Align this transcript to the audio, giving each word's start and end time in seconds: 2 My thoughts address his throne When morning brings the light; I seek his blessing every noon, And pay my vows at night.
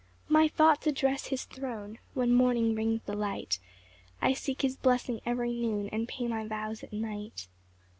2 0.29 0.33
My 0.33 0.47
thoughts 0.47 0.87
address 0.87 1.27
his 1.27 1.43
throne 1.45 1.99
When 2.15 2.33
morning 2.33 2.73
brings 2.73 3.03
the 3.03 3.13
light; 3.13 3.59
I 4.19 4.33
seek 4.33 4.63
his 4.63 4.75
blessing 4.75 5.21
every 5.27 5.51
noon, 5.53 5.89
And 5.89 6.07
pay 6.07 6.27
my 6.27 6.47
vows 6.47 6.81
at 6.81 6.91
night. 6.91 7.47